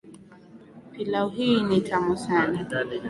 [0.91, 2.67] Pilau hii ni tamu sana.